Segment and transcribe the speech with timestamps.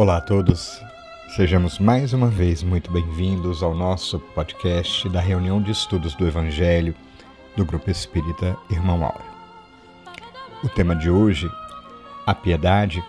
[0.00, 0.82] Olá a todos,
[1.28, 6.94] sejamos mais uma vez muito bem-vindos ao nosso podcast da reunião de estudos do Evangelho
[7.54, 9.30] do Grupo Espírita Irmão Áureo.
[10.64, 11.50] O tema de hoje,
[12.26, 13.04] a piedade,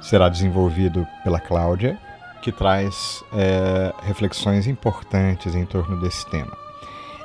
[0.00, 2.00] será desenvolvido pela Cláudia,
[2.40, 6.56] que traz é, reflexões importantes em torno desse tema.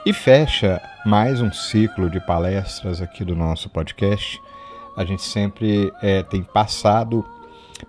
[0.06, 4.42] E fecha mais um ciclo de palestras aqui do nosso podcast.
[4.98, 7.24] A gente sempre é, tem passado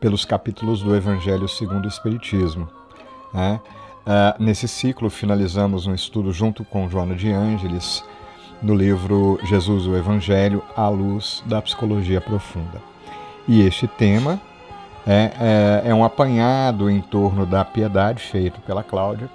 [0.01, 2.69] pelos capítulos do Evangelho segundo o Espiritismo.
[3.33, 3.61] Né?
[4.07, 8.05] Uh, nesse ciclo, finalizamos um estudo junto com Joana de Ângeles
[8.63, 12.81] no livro Jesus o Evangelho à luz da psicologia profunda.
[13.47, 14.41] E este tema
[15.07, 19.31] é, é, é um apanhado em torno da piedade feito pela Cláudia,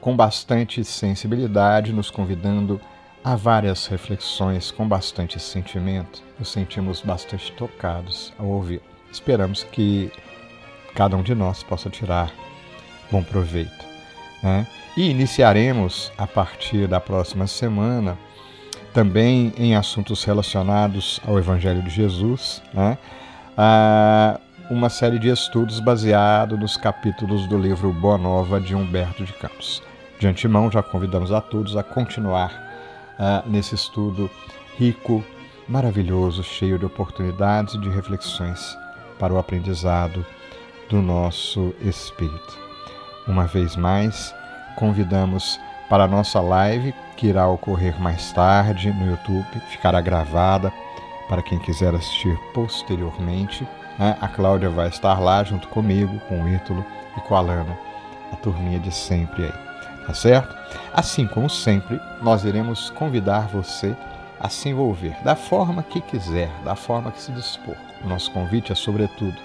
[0.00, 2.80] com bastante sensibilidade, nos convidando
[3.22, 6.22] a várias reflexões com bastante sentimento.
[6.38, 8.93] Nos sentimos bastante tocados ao ouvir.
[9.14, 10.10] Esperamos que
[10.92, 12.32] cada um de nós possa tirar
[13.12, 13.84] bom proveito.
[14.42, 14.66] Né?
[14.96, 18.18] E iniciaremos a partir da próxima semana
[18.92, 22.98] também em assuntos relacionados ao Evangelho de Jesus, né?
[24.68, 29.80] uma série de estudos baseado nos capítulos do livro Boa Nova de Humberto de Campos.
[30.18, 32.50] De antemão, já convidamos a todos a continuar
[33.16, 34.28] uh, nesse estudo
[34.76, 35.24] rico,
[35.68, 38.76] maravilhoso, cheio de oportunidades e de reflexões
[39.18, 40.24] para o aprendizado
[40.88, 42.58] do nosso espírito.
[43.26, 44.34] Uma vez mais,
[44.76, 50.72] convidamos para a nossa live, que irá ocorrer mais tarde no YouTube, ficará gravada
[51.28, 53.66] para quem quiser assistir posteriormente.
[53.98, 54.16] Né?
[54.20, 56.84] A Cláudia vai estar lá junto comigo, com o Ítalo
[57.16, 57.78] e com a Lana,
[58.32, 60.54] a turminha de sempre aí, tá certo?
[60.92, 63.96] Assim como sempre, nós iremos convidar você
[64.40, 67.76] a se envolver da forma que quiser, da forma que se dispor.
[68.04, 69.36] Nosso convite é, sobretudo,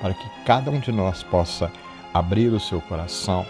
[0.00, 1.70] para que cada um de nós possa
[2.12, 3.46] abrir o seu coração,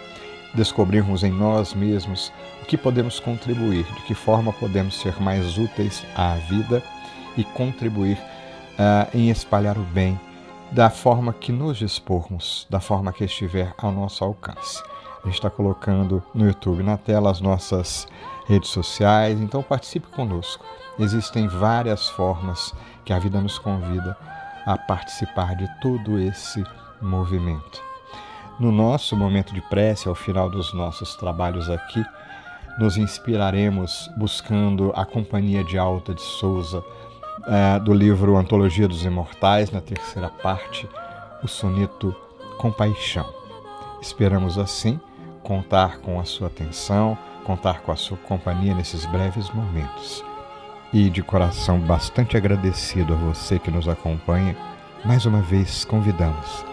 [0.53, 2.31] descobrirmos em nós mesmos
[2.61, 6.83] o que podemos contribuir, de que forma podemos ser mais úteis à vida
[7.35, 10.19] e contribuir uh, em espalhar o bem
[10.71, 14.81] da forma que nos dispormos, da forma que estiver ao nosso alcance.
[15.23, 18.07] A gente está colocando no YouTube na tela as nossas
[18.47, 20.65] redes sociais, então participe conosco.
[20.99, 22.73] Existem várias formas
[23.05, 24.17] que a vida nos convida
[24.65, 26.63] a participar de todo esse
[27.01, 27.81] movimento.
[28.59, 32.03] No nosso momento de prece, ao final dos nossos trabalhos aqui,
[32.77, 36.83] nos inspiraremos buscando a companhia de Alta de Souza,
[37.45, 40.87] é, do livro Antologia dos Imortais, na terceira parte,
[41.43, 42.15] o soneto
[42.57, 43.27] Compaixão.
[44.01, 44.99] Esperamos assim
[45.41, 50.23] contar com a sua atenção, contar com a sua companhia nesses breves momentos
[50.93, 54.55] e de coração bastante agradecido a você que nos acompanha,
[55.03, 56.63] mais uma vez convidamos.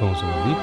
[0.00, 0.56] Vamos ouvir?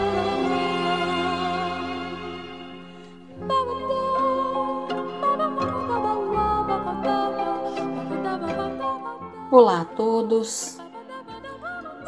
[9.51, 10.79] Olá a todos,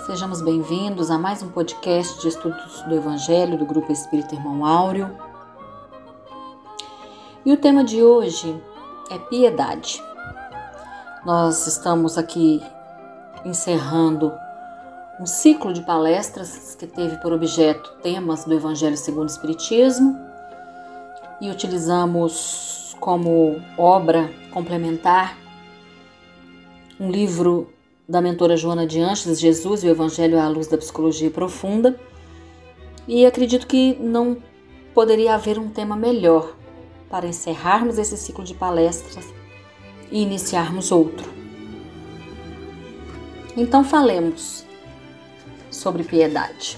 [0.07, 5.15] sejamos bem-vindos a mais um podcast de estudos do Evangelho do Grupo Espírita Irmão Áureo.
[7.45, 8.59] E o tema de hoje
[9.11, 10.01] é piedade.
[11.23, 12.63] Nós estamos aqui
[13.45, 14.33] encerrando
[15.19, 20.19] um ciclo de palestras que teve por objeto temas do Evangelho segundo o Espiritismo
[21.39, 25.37] e utilizamos como obra complementar
[26.99, 27.71] um livro
[28.09, 31.99] da mentora Joana de Anches, Jesus e o Evangelho à luz da psicologia profunda.
[33.07, 34.37] E acredito que não
[34.91, 36.55] poderia haver um tema melhor
[37.11, 39.40] para encerrarmos esse ciclo de palestras
[40.11, 41.31] e iniciarmos outro.
[43.55, 44.65] Então falemos
[45.69, 46.77] sobre piedade.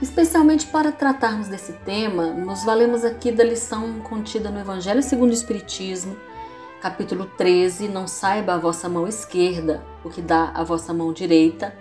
[0.00, 5.34] Especialmente para tratarmos desse tema, nos valemos aqui da lição contida no Evangelho segundo o
[5.34, 6.16] Espiritismo,
[6.80, 11.72] capítulo 13, não saiba a vossa mão esquerda o que dá a vossa mão direita.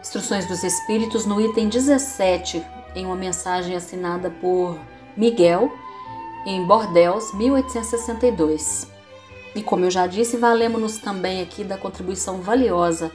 [0.00, 2.62] Instruções dos Espíritos no item 17,
[2.94, 4.78] em uma mensagem assinada por
[5.16, 5.72] Miguel,
[6.46, 8.93] em Bordeaux, 1862.
[9.54, 13.10] E como eu já disse, valemos-nos também aqui da contribuição valiosa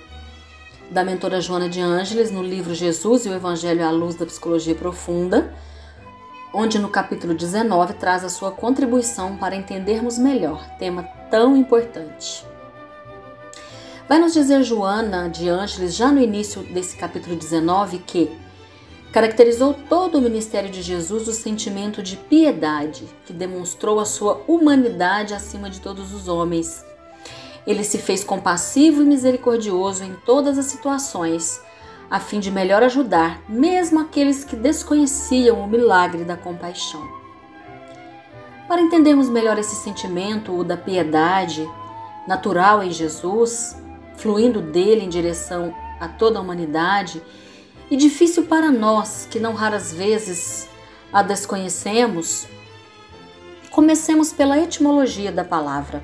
[0.89, 4.73] da mentora Joana de Ângeles no livro Jesus e o Evangelho à Luz da Psicologia
[4.73, 5.53] Profunda,
[6.53, 12.43] onde no capítulo 19 traz a sua contribuição para entendermos melhor tema tão importante.
[14.07, 18.35] Vai nos dizer Joana de Ângeles, já no início desse capítulo 19, que
[19.11, 25.33] Caracterizou todo o ministério de Jesus o sentimento de piedade, que demonstrou a sua humanidade
[25.33, 26.85] acima de todos os homens.
[27.65, 31.59] Ele se fez compassivo e misericordioso em todas as situações,
[32.09, 37.03] a fim de melhor ajudar mesmo aqueles que desconheciam o milagre da compaixão.
[38.67, 41.67] Para entendermos melhor esse sentimento, o da piedade,
[42.27, 43.75] natural em Jesus,
[44.17, 47.19] fluindo dele em direção a toda a humanidade,
[47.89, 50.69] e difícil para nós que não raras vezes
[51.11, 52.47] a desconhecemos,
[53.71, 56.03] comecemos pela etimologia da palavra.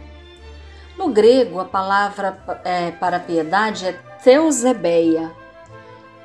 [0.98, 3.94] No grego, a palavra é, para piedade é
[4.24, 5.32] teusebeia,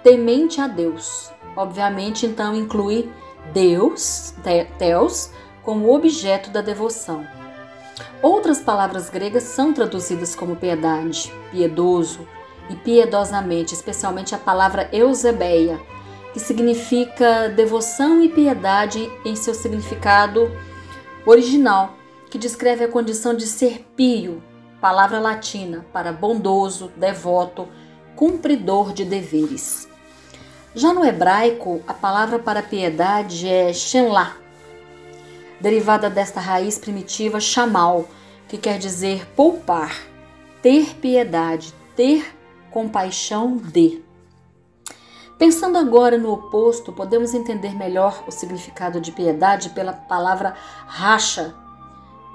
[0.03, 1.31] temente a Deus.
[1.57, 3.11] Obviamente, então, inclui
[3.53, 4.33] Deus,
[4.79, 5.31] Teos,
[5.63, 7.27] como objeto da devoção.
[8.23, 12.27] Outras palavras gregas são traduzidas como piedade, piedoso
[12.71, 15.79] e piedosamente, especialmente a palavra eusebeia,
[16.33, 20.51] que significa devoção e piedade em seu significado
[21.27, 21.97] original,
[22.31, 24.41] que descreve a condição de ser pio,
[24.81, 27.69] palavra latina para bondoso, devoto,
[28.15, 29.89] cumpridor de deveres.
[30.75, 34.37] Já no hebraico, a palavra para piedade é shenlah,
[35.61, 38.09] derivada desta raiz primitiva chamal,
[38.47, 39.95] que quer dizer poupar,
[40.63, 42.25] ter piedade, ter
[42.71, 44.03] compaixão de.
[45.39, 50.55] Pensando agora no oposto, podemos entender melhor o significado de piedade pela palavra
[50.87, 51.55] racha,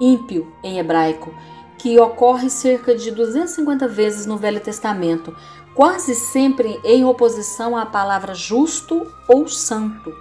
[0.00, 1.32] ímpio em hebraico,
[1.78, 5.36] que ocorre cerca de 250 vezes no Velho Testamento,
[5.74, 10.12] quase sempre em oposição à palavra justo ou santo.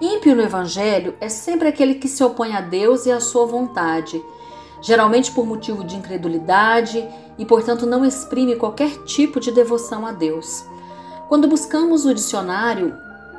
[0.00, 4.24] Ímpio no Evangelho é sempre aquele que se opõe a Deus e à sua vontade,
[4.80, 7.06] geralmente por motivo de incredulidade
[7.38, 10.64] e, portanto, não exprime qualquer tipo de devoção a Deus.
[11.28, 12.96] Quando buscamos o dicionário,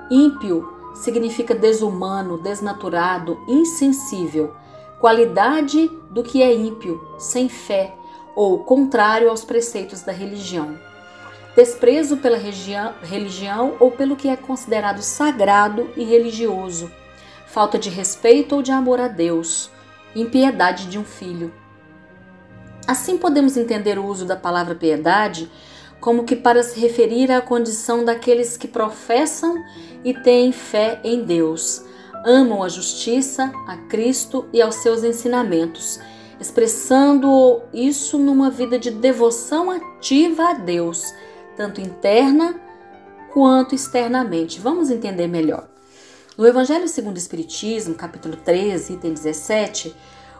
[0.10, 4.54] ímpio significa desumano, desnaturado, insensível,
[5.00, 7.96] qualidade do que é ímpio, sem fé
[8.36, 10.78] ou contrário aos preceitos da religião
[11.60, 16.90] desprezo pela religião ou pelo que é considerado sagrado e religioso,
[17.45, 19.69] falta de respeito ou de amor a Deus,
[20.16, 21.52] impiedade de um filho.
[22.89, 25.47] Assim podemos entender o uso da palavra piedade
[26.01, 29.63] como que para se referir à condição daqueles que professam
[30.03, 31.83] e têm fé em Deus,
[32.25, 36.00] amam a justiça, a Cristo e aos seus ensinamentos,
[36.39, 41.13] expressando isso numa vida de devoção ativa a Deus
[41.56, 42.59] tanto interna
[43.31, 44.59] quanto externamente.
[44.59, 45.69] Vamos entender melhor.
[46.35, 49.95] No Evangelho segundo o Espiritismo, capítulo 13, item 17,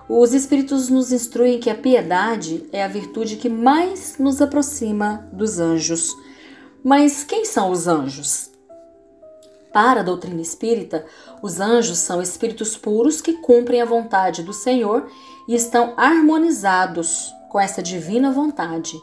[0.10, 5.60] os Espíritos nos instruem que a piedade é a virtude que mais nos aproxima dos
[5.60, 6.18] anjos.
[6.84, 8.50] Mas quem são os anjos?
[9.72, 11.06] Para a doutrina espírita,
[11.44, 15.08] os anjos são espíritos puros que cumprem a vontade do Senhor
[15.48, 19.00] e estão harmonizados com essa divina vontade.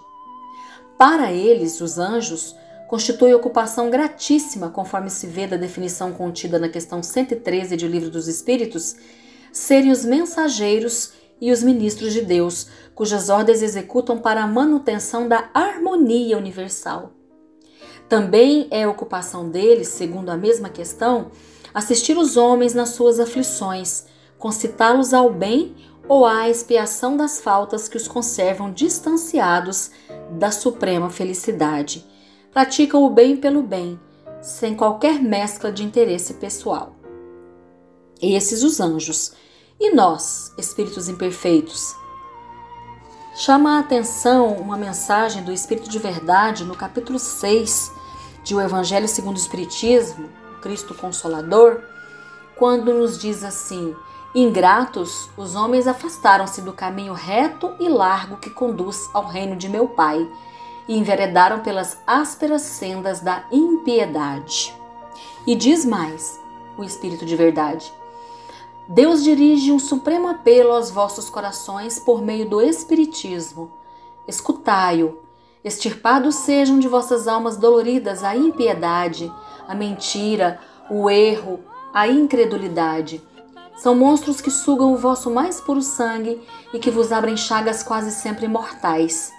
[0.99, 2.57] Para eles, os anjos,
[2.89, 8.27] constitui ocupação gratíssima, conforme se vê da definição contida na questão 113 de Livro dos
[8.27, 8.97] Espíritos,
[9.57, 15.49] serem os mensageiros e os ministros de Deus, cujas ordens executam para a manutenção da
[15.55, 17.13] harmonia universal.
[18.07, 21.31] Também é ocupação deles, segundo a mesma questão,
[21.73, 24.05] assistir os homens nas suas aflições,
[24.39, 25.75] concitá-los ao bem
[26.07, 29.91] ou à expiação das faltas que os conservam distanciados
[30.33, 32.05] da suprema felicidade.
[32.53, 33.99] Praticam o bem pelo bem,
[34.43, 36.95] sem qualquer mescla de interesse pessoal.
[38.21, 39.46] Esses os anjos.
[39.79, 41.95] E nós, espíritos imperfeitos?
[43.35, 47.93] Chama a atenção uma mensagem do Espírito de Verdade no capítulo 6
[48.43, 50.31] de O Evangelho segundo o Espiritismo,
[50.63, 51.83] Cristo Consolador,
[52.57, 53.95] quando nos diz assim:
[54.35, 59.89] Ingratos, os homens afastaram-se do caminho reto e largo que conduz ao reino de meu
[59.89, 60.27] Pai
[60.89, 64.75] e enveredaram pelas ásperas sendas da impiedade.
[65.47, 66.41] E diz mais
[66.79, 67.93] o Espírito de Verdade:
[68.89, 73.71] Deus dirige um supremo apelo aos vossos corações por meio do Espiritismo.
[74.29, 75.19] Escutai-o.
[75.65, 79.33] Extirpados sejam de vossas almas doloridas a impiedade,
[79.67, 81.61] a mentira, o erro,
[81.93, 83.21] a incredulidade
[83.77, 86.41] são monstros que sugam o vosso mais puro sangue
[86.73, 89.31] e que vos abrem chagas quase sempre mortais.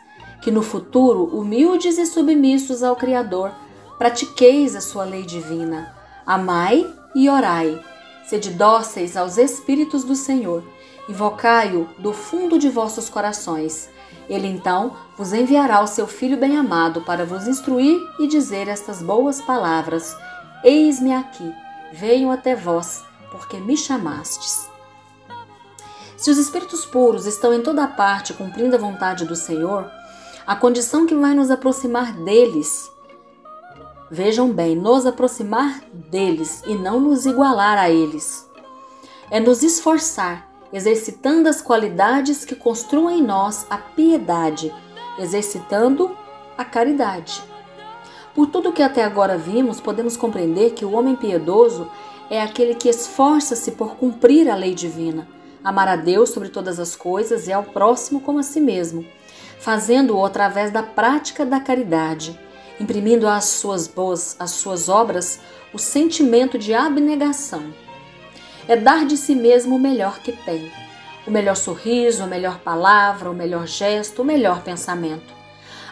[0.41, 3.51] Que no futuro, humildes e submissos ao Criador,
[3.97, 5.93] pratiqueis a sua lei divina.
[6.25, 7.83] Amai e orai.
[8.27, 10.61] Sede dóceis aos Espíritos do Senhor.
[11.07, 13.89] Invocai-o do fundo de vossos corações.
[14.27, 19.39] Ele então vos enviará o seu Filho bem-amado para vos instruir e dizer estas boas
[19.39, 20.13] palavras:
[20.61, 21.53] Eis-me aqui,
[21.93, 24.69] venho até vós porque me chamastes.
[26.17, 29.89] Se os espíritos puros estão em toda parte cumprindo a vontade do Senhor,
[30.45, 32.91] a condição que vai nos aproximar deles
[34.09, 38.47] vejam bem, nos aproximar deles e não nos igualar a eles.
[39.29, 44.73] É nos esforçar, exercitando as qualidades que construam em nós a piedade,
[45.19, 46.15] exercitando
[46.57, 47.43] a caridade.
[48.33, 51.89] Por tudo que até agora vimos, podemos compreender que o homem piedoso
[52.29, 55.27] é aquele que esforça-se por cumprir a lei divina,
[55.63, 59.05] amar a Deus sobre todas as coisas e ao próximo como a si mesmo,
[59.59, 62.39] fazendo-o através da prática da caridade,
[62.79, 65.39] imprimindo às suas boas, às suas obras,
[65.73, 67.73] o sentimento de abnegação.
[68.67, 70.71] É dar de si mesmo o melhor que tem,
[71.25, 75.33] o melhor sorriso, a melhor palavra, o melhor gesto, o melhor pensamento.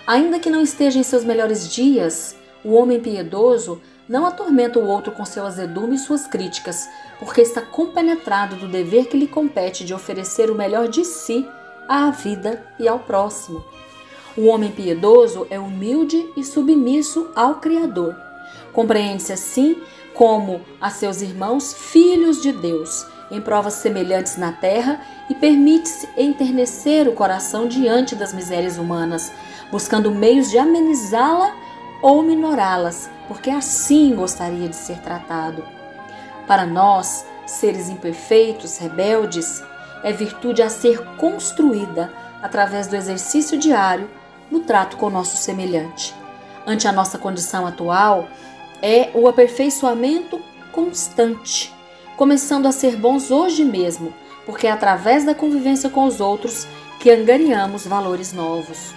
[0.06, 5.12] Ainda que não esteja em seus melhores dias, o homem piedoso não atormenta o outro
[5.12, 6.88] com seu azedume e suas críticas,
[7.20, 11.48] porque está compenetrado do dever que lhe compete de oferecer o melhor de si
[11.88, 13.64] à vida e ao próximo.
[14.38, 18.14] O homem piedoso é humilde e submisso ao Criador.
[18.74, 19.82] Compreende-se assim
[20.14, 25.00] como a seus irmãos filhos de Deus, em provas semelhantes na terra,
[25.30, 29.32] e permite-se enternecer o coração diante das misérias humanas,
[29.72, 31.56] buscando meios de amenizá-la
[32.02, 35.64] ou minorá-las, porque assim gostaria de ser tratado.
[36.46, 39.64] Para nós, seres imperfeitos, rebeldes,
[40.04, 42.12] é virtude a ser construída
[42.42, 44.10] através do exercício diário
[44.50, 46.14] no trato com o nosso semelhante.
[46.66, 48.28] Ante a nossa condição atual,
[48.82, 51.74] é o aperfeiçoamento constante,
[52.18, 54.14] começando a ser bons hoje mesmo,
[54.46, 56.68] porque é através da convivência com os outros
[57.00, 58.94] que angariamos valores novos.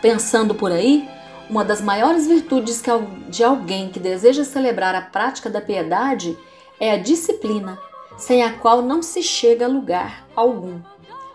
[0.00, 1.08] Pensando por aí,
[1.48, 2.82] uma das maiores virtudes
[3.28, 6.36] de alguém que deseja celebrar a prática da piedade
[6.80, 7.78] é a disciplina,
[8.16, 10.80] sem a qual não se chega a lugar algum.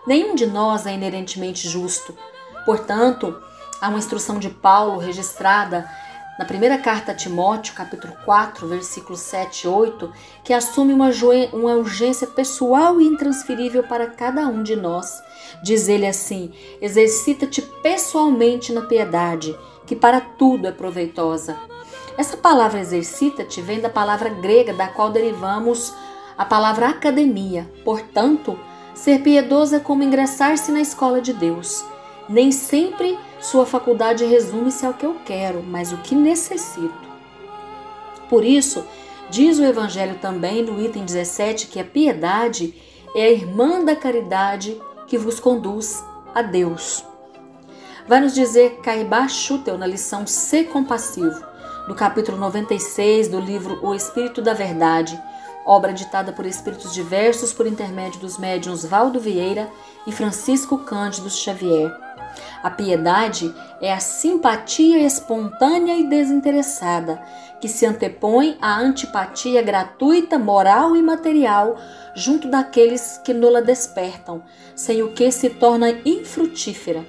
[0.06, 2.16] Nenhum de nós é inerentemente justo.
[2.64, 3.40] Portanto,
[3.80, 5.88] há uma instrução de Paulo registrada
[6.40, 10.10] na primeira carta a Timóteo, capítulo 4, versículos 7 e 8,
[10.42, 11.10] que assume uma,
[11.52, 15.22] uma urgência pessoal e intransferível para cada um de nós.
[15.62, 16.50] Diz ele assim:
[16.80, 19.54] exercita-te pessoalmente na piedade,
[19.86, 21.58] que para tudo é proveitosa.
[22.16, 25.92] Essa palavra exercita-te vem da palavra grega da qual derivamos
[26.38, 27.70] a palavra academia.
[27.84, 28.58] Portanto,
[28.94, 31.84] ser piedoso é como ingressar-se na escola de Deus.
[32.30, 37.10] Nem sempre sua faculdade resume-se ao que eu quero, mas o que necessito.
[38.28, 38.84] Por isso,
[39.28, 42.72] diz o Evangelho também no item 17 que a piedade
[43.16, 47.04] é a irmã da caridade que vos conduz a Deus.
[48.06, 51.44] Vai nos dizer Caibá Schutel na lição Ser Compassivo,
[51.88, 55.20] do capítulo 96 do livro O Espírito da Verdade,
[55.66, 59.68] obra ditada por espíritos diversos por intermédio dos médiuns Valdo Vieira
[60.06, 62.09] e Francisco Cândido Xavier.
[62.62, 67.22] A piedade é a simpatia espontânea e desinteressada,
[67.60, 71.76] que se antepõe à antipatia gratuita, moral e material
[72.14, 74.42] junto daqueles que nula despertam,
[74.74, 77.06] sem o que se torna infrutífera.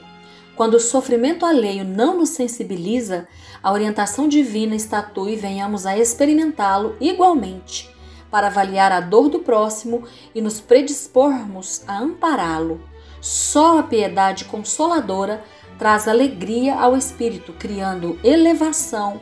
[0.56, 3.28] Quando o sofrimento alheio não nos sensibiliza,
[3.64, 7.90] a orientação divina estatue e venhamos a experimentá-lo igualmente,
[8.30, 10.04] para avaliar a dor do próximo
[10.36, 12.91] e nos predispormos a ampará-lo.
[13.22, 15.44] Só a piedade consoladora
[15.78, 19.22] traz alegria ao espírito, criando elevação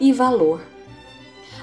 [0.00, 0.62] e valor.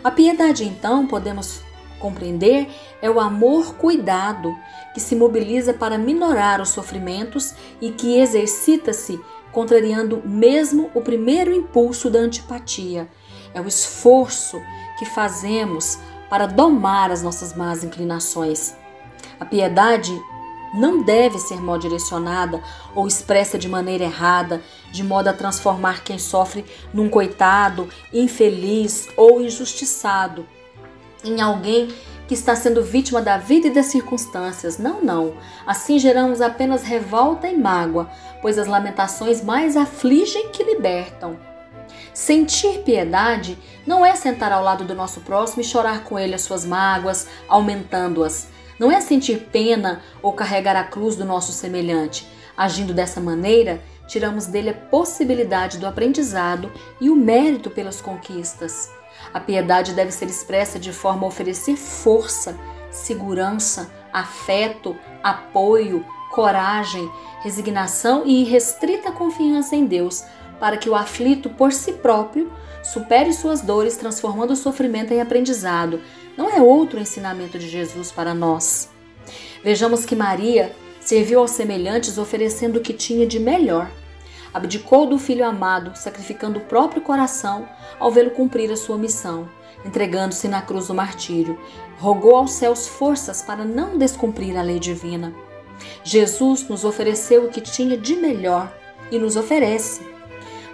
[0.04, 1.62] A piedade, então, podemos
[2.00, 2.68] compreender,
[3.02, 4.56] é o amor cuidado
[4.94, 9.20] que se mobiliza para minorar os sofrimentos e que exercita-se
[9.52, 13.08] contrariando mesmo o primeiro impulso da antipatia.
[13.54, 14.60] É o esforço
[14.98, 18.76] que fazemos para domar as nossas más inclinações.
[19.40, 20.20] A piedade
[20.74, 22.62] não deve ser mal direcionada
[22.96, 24.62] ou expressa de maneira errada,
[24.92, 30.46] de modo a transformar quem sofre num coitado, infeliz ou injustiçado,
[31.24, 31.90] em alguém
[32.28, 34.78] que está sendo vítima da vida e das circunstâncias.
[34.78, 35.34] Não, não.
[35.68, 38.10] Assim geramos apenas revolta e mágoa,
[38.42, 41.38] pois as lamentações mais afligem que libertam.
[42.14, 46.42] Sentir piedade não é sentar ao lado do nosso próximo e chorar com ele as
[46.42, 48.48] suas mágoas, aumentando-as.
[48.82, 52.28] Não é sentir pena ou carregar a cruz do nosso semelhante.
[52.58, 58.90] Agindo dessa maneira, tiramos dele a possibilidade do aprendizado e o mérito pelas conquistas.
[59.32, 62.58] A piedade deve ser expressa de forma a oferecer força,
[62.90, 67.08] segurança, afeto, apoio, coragem,
[67.44, 70.24] resignação e irrestrita confiança em Deus,
[70.60, 76.02] para que o aflito por si próprio supere suas dores, transformando o sofrimento em aprendizado,
[76.38, 78.90] não é outro ensinamento de Jesus para nós.
[79.64, 83.92] Vejamos que Maria serviu aos semelhantes oferecendo o que tinha de melhor.
[84.54, 89.48] abdicou do filho amado, sacrificando o próprio coração ao vê-lo cumprir a sua missão,
[89.86, 91.58] entregando-se na cruz do martírio.
[91.98, 95.34] Rogou aos céus forças para não descumprir a lei divina.
[96.04, 98.72] Jesus nos ofereceu o que tinha de melhor
[99.10, 100.02] e nos oferece.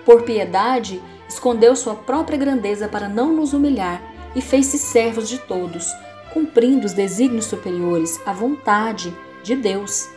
[0.03, 4.01] Por piedade, escondeu sua própria grandeza para não nos humilhar
[4.38, 5.91] e fez-se servos de todos,
[6.32, 10.08] cumprindo os desígnios superiores, a vontade de Deus.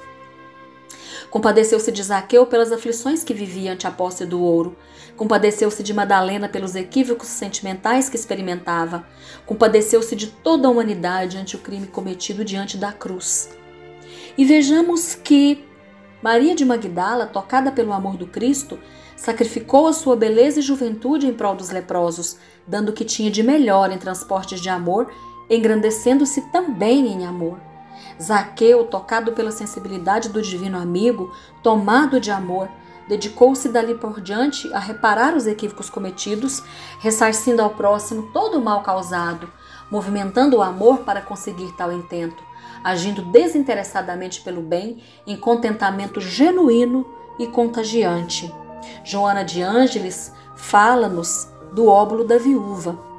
[1.31, 4.77] Compadeceu-se de Zaqueu pelas aflições que vivia ante a posse do ouro.
[5.17, 9.07] Compadeceu-se de Madalena pelos equívocos sentimentais que experimentava.
[9.47, 13.49] Compadeceu-se de toda a humanidade ante o crime cometido diante da cruz.
[14.37, 15.65] E vejamos que
[16.23, 18.79] Maria de Magdala, tocada pelo amor do Cristo,
[19.17, 22.37] sacrificou a sua beleza e juventude em prol dos leprosos,
[22.67, 25.11] dando o que tinha de melhor em transportes de amor,
[25.49, 27.59] engrandecendo-se também em amor.
[28.21, 32.69] Zaqueu, tocado pela sensibilidade do divino amigo, tomado de amor,
[33.09, 36.63] dedicou-se dali por diante a reparar os equívocos cometidos,
[37.01, 39.51] ressarcindo ao próximo todo o mal causado,
[39.91, 42.43] movimentando o amor para conseguir tal intento,
[42.85, 47.05] agindo desinteressadamente pelo bem, em contentamento genuíno
[47.39, 48.53] e contagiante.
[49.03, 53.11] Joana de Ângeles fala-nos do óbolo da viúva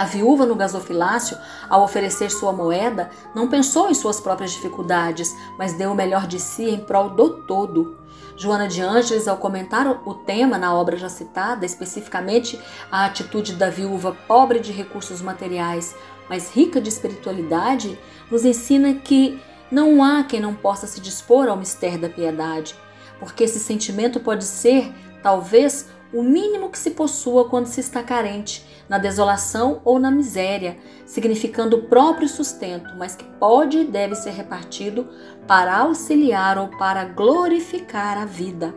[0.00, 1.36] a viúva no gasofilácio,
[1.68, 6.40] ao oferecer sua moeda, não pensou em suas próprias dificuldades, mas deu o melhor de
[6.40, 7.98] si em prol do todo.
[8.34, 12.58] Joana de Ângeles, ao comentar o tema na obra já citada, especificamente
[12.90, 15.94] a atitude da viúva pobre de recursos materiais,
[16.30, 17.98] mas rica de espiritualidade,
[18.30, 19.38] nos ensina que
[19.70, 22.74] não há quem não possa se dispor ao mistério da piedade,
[23.18, 24.90] porque esse sentimento pode ser,
[25.22, 30.76] talvez, o mínimo que se possua quando se está carente, na desolação ou na miséria,
[31.06, 35.08] significando o próprio sustento, mas que pode e deve ser repartido
[35.46, 38.74] para auxiliar ou para glorificar a vida.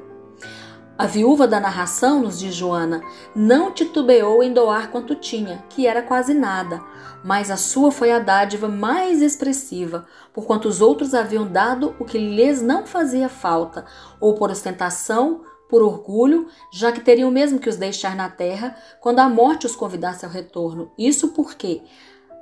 [0.95, 3.01] A viúva da narração, nos diz Joana,
[3.35, 6.79] não titubeou em doar quanto tinha, que era quase nada,
[7.23, 12.19] mas a sua foi a dádiva mais expressiva, porquanto os outros haviam dado o que
[12.19, 13.85] lhes não fazia falta,
[14.19, 15.41] ou por ostentação,
[15.73, 19.75] por orgulho, já que teriam mesmo que os deixar na terra quando a morte os
[19.75, 20.91] convidasse ao retorno.
[20.95, 21.81] Isso porque,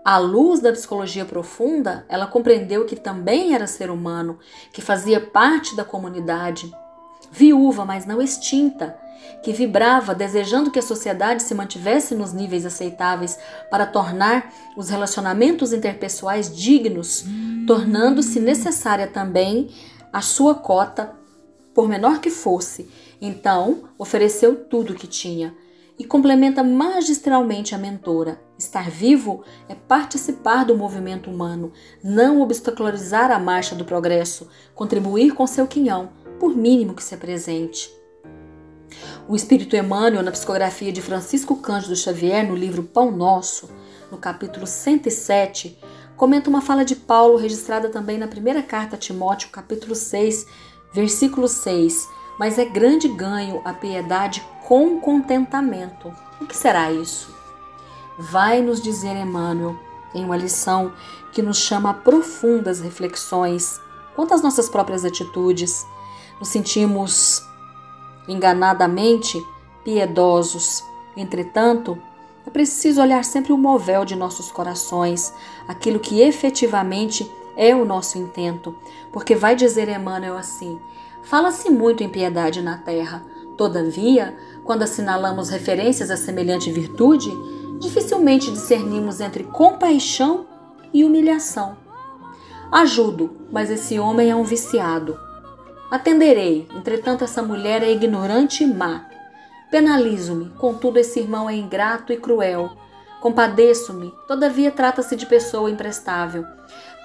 [0.04, 4.38] à luz da psicologia profunda, ela compreendeu que também era ser humano,
[4.74, 6.70] que fazia parte da comunidade,
[7.32, 9.00] viúva, mas não extinta,
[9.41, 13.39] que vibrava desejando que a sociedade se mantivesse nos níveis aceitáveis
[13.70, 17.24] para tornar os relacionamentos interpessoais dignos,
[17.65, 19.70] tornando-se necessária também
[20.12, 21.22] a sua cota,
[21.74, 22.89] por menor que fosse,
[23.21, 25.55] então, ofereceu tudo o que tinha
[25.99, 28.41] e complementa magistralmente a mentora.
[28.57, 31.71] Estar vivo é participar do movimento humano,
[32.03, 37.93] não obstacularizar a marcha do progresso, contribuir com seu quinhão, por mínimo que se apresente.
[39.27, 43.69] O Espírito Emmanuel, na psicografia de Francisco Cândido Xavier, no livro Pão Nosso,
[44.12, 45.77] no capítulo 107,
[46.17, 50.47] comenta uma fala de Paulo registrada também na primeira carta a Timóteo, capítulo 6,
[50.91, 56.12] versículo 6 mas é grande ganho a piedade com contentamento.
[56.41, 57.32] O que será isso?
[58.17, 59.77] Vai nos dizer Emmanuel
[60.12, 60.91] em uma lição
[61.32, 63.80] que nos chama a profundas reflexões
[64.15, 65.86] quanto às nossas próprias atitudes.
[66.39, 67.45] Nos sentimos
[68.27, 69.39] enganadamente
[69.84, 70.84] piedosos.
[71.15, 71.95] Entretanto,
[72.43, 75.32] é preciso olhar sempre o movel de nossos corações,
[75.67, 78.75] aquilo que efetivamente é o nosso intento,
[79.12, 80.82] porque vai dizer Emmanuel assim:
[81.23, 83.23] Fala-se muito em piedade na terra.
[83.57, 87.31] Todavia, quando assinalamos referências a semelhante virtude,
[87.79, 90.45] dificilmente discernimos entre compaixão
[90.93, 91.77] e humilhação.
[92.71, 95.19] Ajudo, mas esse homem é um viciado.
[95.89, 99.07] Atenderei, entretanto, essa mulher é ignorante e má.
[99.69, 102.71] Penalizo-me, contudo, esse irmão é ingrato e cruel.
[103.19, 106.45] Compadeço-me, todavia trata-se de pessoa imprestável.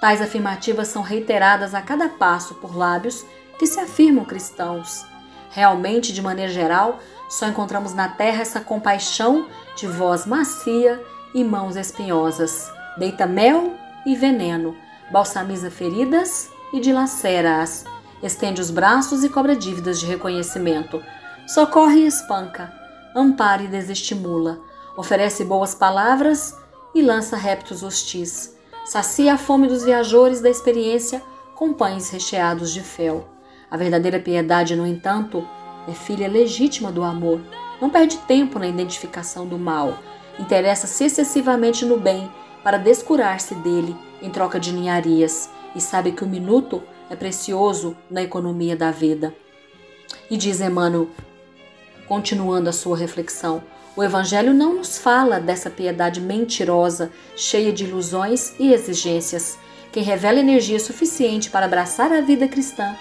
[0.00, 3.24] Tais afirmativas são reiteradas a cada passo por lábios
[3.58, 5.04] que se afirmam cristãos.
[5.50, 11.02] Realmente, de maneira geral, só encontramos na terra essa compaixão de voz macia
[11.34, 12.70] e mãos espinhosas.
[12.98, 14.76] Deita mel e veneno,
[15.10, 17.84] balsamiza feridas e dilacera-as,
[18.22, 21.02] estende os braços e cobra dívidas de reconhecimento,
[21.46, 22.72] socorre e espanca,
[23.14, 24.60] ampara e desestimula,
[24.96, 26.56] oferece boas palavras
[26.94, 31.22] e lança réptos hostis, sacia a fome dos viajores da experiência
[31.54, 33.35] com pães recheados de fel.
[33.70, 35.46] A verdadeira piedade, no entanto,
[35.88, 37.40] é filha legítima do amor.
[37.80, 39.98] Não perde tempo na identificação do mal.
[40.38, 42.30] Interessa-se excessivamente no bem
[42.62, 48.22] para descurar-se dele em troca de ninharias e sabe que o minuto é precioso na
[48.22, 49.34] economia da vida.
[50.30, 51.08] E diz Emmanuel,
[52.08, 53.62] continuando a sua reflexão,
[53.96, 59.58] o Evangelho não nos fala dessa piedade mentirosa, cheia de ilusões e exigências.
[59.90, 62.94] Quem revela energia suficiente para abraçar a vida cristã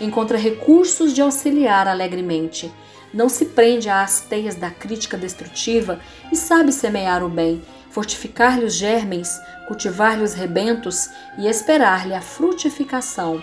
[0.00, 2.72] encontra recursos de auxiliar alegremente.
[3.12, 5.98] Não se prende às teias da crítica destrutiva
[6.30, 11.08] e sabe semear o bem, fortificar-lhe os germens, cultivar-lhe os rebentos
[11.38, 13.42] e esperar-lhe a frutificação.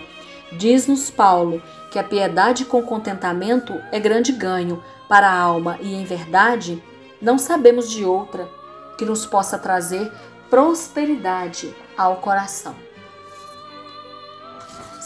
[0.52, 6.04] Diz-nos Paulo que a piedade com contentamento é grande ganho para a alma e, em
[6.04, 6.82] verdade,
[7.20, 8.48] não sabemos de outra
[8.96, 10.10] que nos possa trazer
[10.48, 12.85] prosperidade ao coração.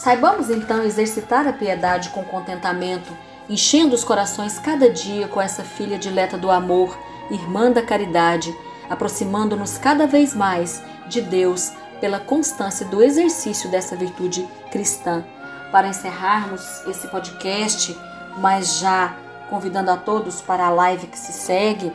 [0.01, 3.15] Saibamos então exercitar a piedade com contentamento,
[3.47, 6.97] enchendo os corações cada dia com essa filha dileta do amor,
[7.29, 8.51] irmã da caridade,
[8.89, 15.23] aproximando-nos cada vez mais de Deus pela constância do exercício dessa virtude cristã.
[15.71, 17.95] Para encerrarmos esse podcast,
[18.39, 19.15] mas já
[19.51, 21.93] convidando a todos para a live que se segue,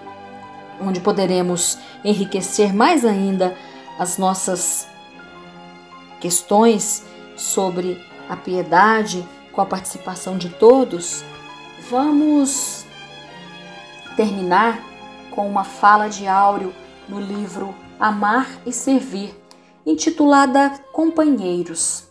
[0.81, 3.57] onde poderemos enriquecer mais ainda
[3.99, 4.87] as nossas
[6.21, 7.05] questões
[7.37, 11.25] sobre a piedade com a participação de todos,
[11.89, 12.85] vamos
[14.17, 14.81] terminar
[15.31, 16.75] com uma fala de Áureo
[17.09, 19.35] no livro Amar e Servir,
[19.85, 22.09] intitulada Companheiros.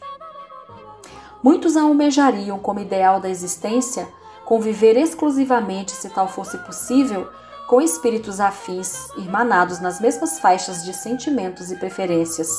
[1.44, 4.08] Muitos almejariam como ideal da existência
[4.46, 7.28] conviver exclusivamente, se tal fosse possível,
[7.68, 12.50] com espíritos afins, irmanados nas mesmas faixas de sentimentos e preferências.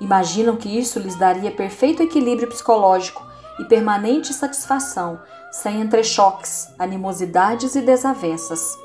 [0.00, 3.24] Imaginam que isso lhes daria perfeito equilíbrio psicológico
[3.58, 5.18] e permanente satisfação,
[5.50, 8.78] sem entrechoques, animosidades e desavenças.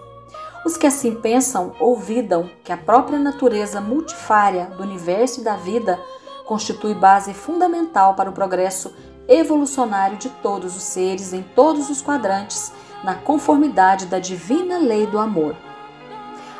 [0.65, 5.99] Os que assim pensam ouvidam que a própria natureza multifária do universo e da vida
[6.45, 8.93] constitui base fundamental para o progresso
[9.27, 12.71] evolucionário de todos os seres em todos os quadrantes,
[13.03, 15.55] na conformidade da divina lei do amor.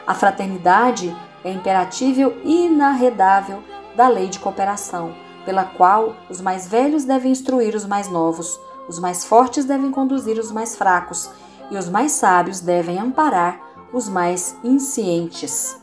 [0.07, 3.63] A fraternidade é imperatível e inarredável
[3.95, 5.13] da lei de cooperação,
[5.45, 10.37] pela qual os mais velhos devem instruir os mais novos, os mais fortes devem conduzir
[10.37, 11.29] os mais fracos
[11.69, 13.59] e os mais sábios devem amparar
[13.93, 15.79] os mais inscientes.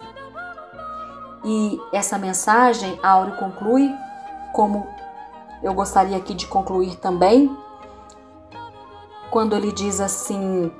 [1.44, 3.90] E essa mensagem, Áureo conclui
[4.52, 4.86] como
[5.62, 7.56] eu gostaria aqui de concluir também,
[9.30, 10.70] quando ele diz assim: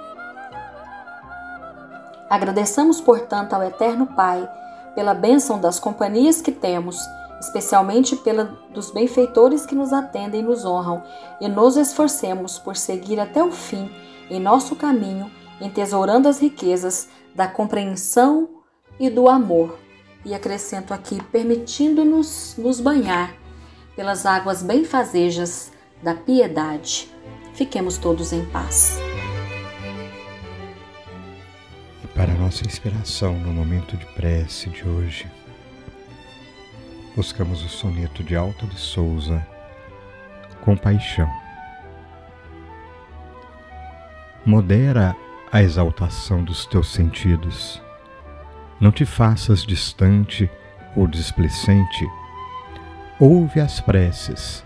[2.29, 4.49] Agradeçamos, portanto, ao Eterno Pai
[4.95, 6.99] pela bênção das companhias que temos,
[7.41, 11.03] especialmente pela dos benfeitores que nos atendem e nos honram,
[11.41, 13.91] e nos esforcemos por seguir até o fim
[14.31, 18.49] em nosso caminho, entesourando as riquezas da compreensão
[18.99, 19.79] e do amor.
[20.25, 23.35] E acrescento aqui, permitindo-nos nos banhar
[23.95, 25.73] pelas águas benfazejas
[26.03, 27.11] da piedade.
[27.55, 28.99] Fiquemos todos em paz.
[32.05, 35.27] E para nossa inspiração no momento de prece de hoje,
[37.19, 39.45] buscamos o soneto de Alta de Souza,
[40.61, 41.29] Compaixão.
[44.47, 45.17] Modera
[45.51, 47.83] a exaltação dos teus sentidos.
[48.81, 50.49] Não te faças distante
[50.95, 52.07] ou displicente
[53.19, 54.63] Ouve as preces,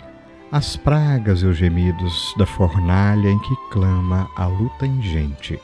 [0.50, 5.58] as pragas e os gemidos da fornalha em que clama a luta ingente.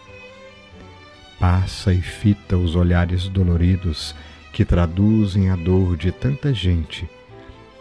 [1.38, 4.14] Passa e fita os olhares doloridos
[4.52, 7.08] que traduzem a dor de tanta gente,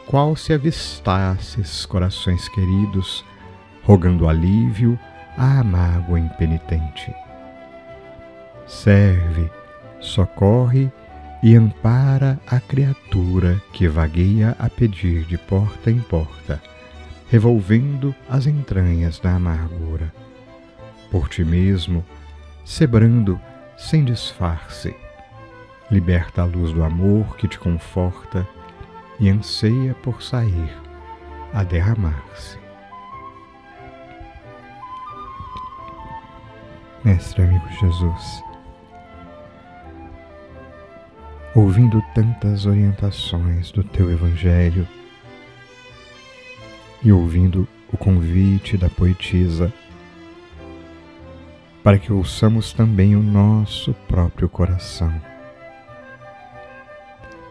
[0.05, 3.25] qual se avistasses corações queridos,
[3.83, 4.97] rogando alívio
[5.37, 7.13] à mágoa impenitente.
[8.65, 9.49] Serve,
[9.99, 10.91] socorre
[11.43, 16.61] e ampara a criatura que vagueia a pedir de porta em porta,
[17.29, 20.13] revolvendo as entranhas da amargura.
[21.11, 22.03] Por ti mesmo,
[22.65, 23.39] sebrando
[23.77, 24.95] sem disfarce,
[25.89, 28.47] liberta a luz do amor que te conforta
[29.19, 30.69] e anseia por sair
[31.53, 32.57] a derramar-se.
[37.03, 38.43] Mestre amigo Jesus,
[41.55, 44.87] ouvindo tantas orientações do teu Evangelho
[47.01, 49.71] e ouvindo o convite da poetisa
[51.87, 55.13] para que ouçamos também o nosso próprio coração,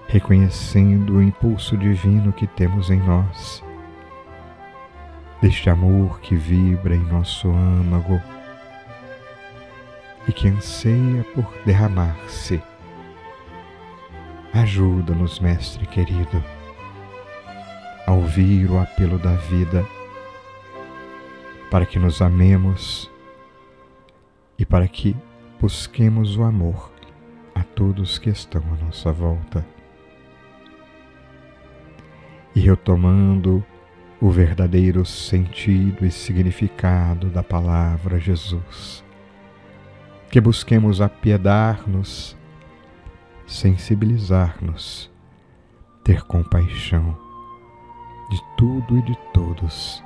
[0.09, 3.63] reconhecendo o impulso divino que temos em nós,
[5.41, 8.21] deste amor que vibra em nosso âmago
[10.29, 12.63] e que anseia por derramar-se
[14.57, 16.43] Ajuda-nos, Mestre querido,
[18.07, 19.85] a ouvir o apelo da vida
[21.71, 23.11] para que nos amemos
[24.59, 25.15] e para que
[25.61, 26.91] busquemos o amor
[27.55, 29.76] a todos que estão à nossa volta.
[32.57, 33.63] E retomando
[34.19, 39.05] o verdadeiro sentido e significado da palavra Jesus,
[40.31, 42.35] que busquemos apiedar-nos,
[43.47, 45.11] sensibilizar-nos,
[46.03, 47.15] ter compaixão
[48.31, 50.03] de tudo e de todos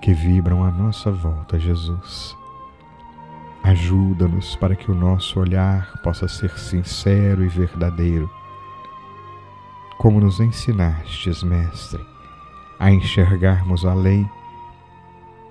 [0.00, 2.36] que vibram à nossa volta, Jesus.
[3.64, 8.30] Ajuda-nos para que o nosso olhar possa ser sincero e verdadeiro,
[10.04, 12.06] como nos ensinastes, Mestre,
[12.78, 14.30] a enxergarmos além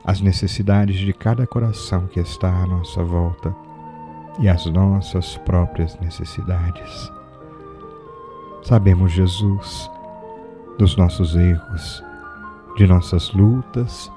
[0.05, 3.55] as necessidades de cada coração que está à nossa volta
[4.37, 7.11] e as nossas próprias necessidades.
[8.61, 9.89] Sabemos, Jesus,
[10.77, 12.03] dos nossos erros,
[12.77, 14.11] de nossas lutas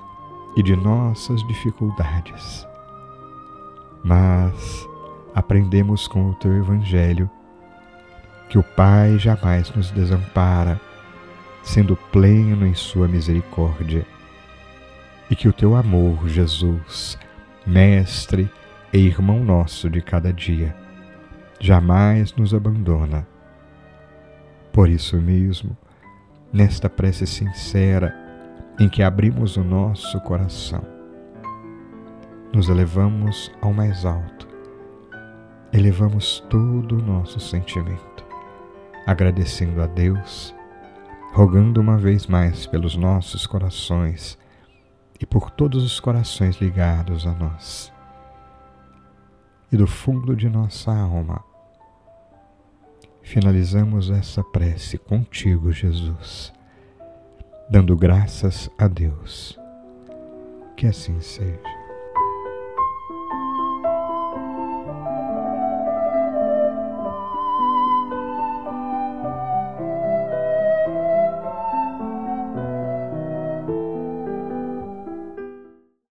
[0.55, 2.68] e de nossas dificuldades.
[4.05, 4.87] Mas
[5.35, 7.31] aprendemos com o teu Evangelho
[8.48, 10.80] que o Pai jamais nos desampara,
[11.62, 14.06] sendo pleno em Sua misericórdia,
[15.30, 17.18] e que o teu amor, Jesus,
[17.66, 18.48] Mestre
[18.92, 20.74] e irmão nosso de cada dia,
[21.59, 23.26] jamais nos abandona.
[24.72, 25.76] Por isso mesmo,
[26.52, 28.14] nesta prece sincera
[28.78, 30.85] em que abrimos o nosso coração,
[32.52, 34.46] nos elevamos ao mais alto,
[35.72, 38.15] elevamos todo o nosso sentimento,
[39.07, 40.53] agradecendo a Deus,
[41.33, 44.37] rogando uma vez mais pelos nossos corações
[45.21, 47.92] e por todos os corações ligados a nós.
[49.71, 51.42] E do fundo de nossa alma,
[53.23, 56.53] finalizamos essa prece contigo, Jesus,
[57.71, 59.59] dando graças a Deus.
[60.77, 61.86] Que assim seja.